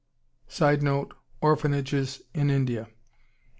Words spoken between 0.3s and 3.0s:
[Sidenote: Orphanages in India.